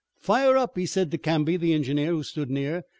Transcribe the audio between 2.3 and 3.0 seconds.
near.